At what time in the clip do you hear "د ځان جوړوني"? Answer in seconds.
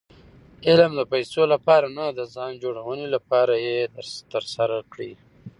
2.17-3.05